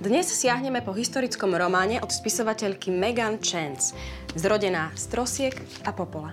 [0.00, 3.92] Dnes siahneme po historickom románe od spisovateľky Megan Chance,
[4.32, 5.52] zrodená z trosiek
[5.84, 6.32] a popola.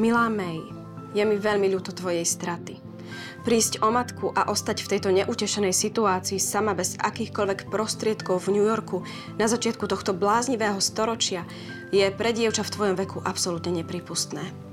[0.00, 0.56] Milá May,
[1.12, 2.80] je mi veľmi ľúto tvojej straty.
[3.44, 8.64] Prísť o matku a ostať v tejto neutešenej situácii sama bez akýchkoľvek prostriedkov v New
[8.64, 9.04] Yorku
[9.36, 11.44] na začiatku tohto bláznivého storočia
[11.92, 14.69] je pre dievča v tvojom veku absolútne nepripustné.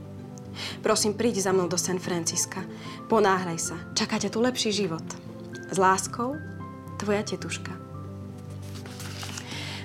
[0.82, 2.64] Prosím, príď za mnou do San Francisca.
[3.12, 3.78] Ponáhľaj sa.
[3.94, 5.04] Čakáte tu lepší život.
[5.68, 6.36] S láskou,
[6.98, 7.74] tvoja tetuška.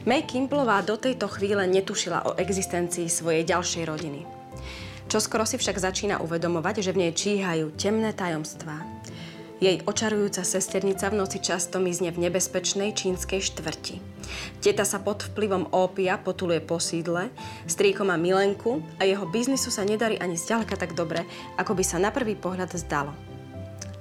[0.02, 4.26] May Kimplová do tejto chvíle netušila o existencii svojej ďalšej rodiny.
[5.06, 8.82] Čoskoro si však začína uvedomovať, že v nej číhajú temné tajomstvá.
[9.62, 14.02] Jej očarujúca sesternica v noci často mizne v nebezpečnej čínskej štvrti.
[14.58, 17.30] Teta sa pod vplyvom ópia potuluje po sídle,
[17.70, 21.22] strýko má milenku a jeho biznisu sa nedarí ani zďaleka tak dobre,
[21.62, 23.14] ako by sa na prvý pohľad zdalo.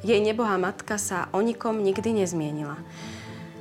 [0.02, 2.82] Jej nebohá matka sa o nikom nikdy nezmienila.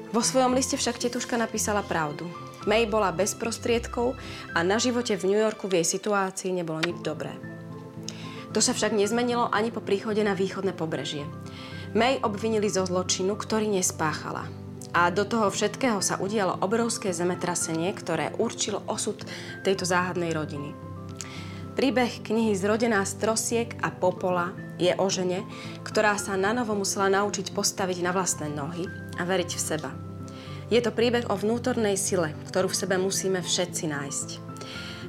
[0.09, 2.25] Vo svojom liste však tetuška napísala pravdu.
[2.65, 4.17] May bola bez prostriedkov
[4.57, 7.37] a na živote v New Yorku v jej situácii nebolo nič dobré.
[8.57, 11.29] To sa však nezmenilo ani po príchode na východné pobrežie.
[11.91, 14.47] May obvinili zo zločinu, ktorý nespáchala.
[14.95, 19.19] A do toho všetkého sa udialo obrovské zemetrasenie, ktoré určilo osud
[19.67, 20.71] tejto záhadnej rodiny.
[21.75, 25.43] Príbeh knihy Zrodená z trosiek a popola je o žene,
[25.83, 28.87] ktorá sa na novo musela naučiť postaviť na vlastné nohy
[29.19, 29.91] a veriť v seba.
[30.71, 34.50] Je to príbeh o vnútornej sile, ktorú v sebe musíme všetci nájsť.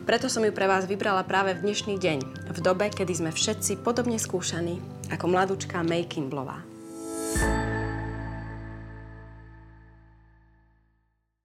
[0.02, 3.86] Preto som ju pre vás vybrala práve v dnešný deň, v dobe, kedy sme všetci
[3.86, 4.82] podobne skúšaní
[5.14, 6.58] ako mladúčka Mej Kimblová.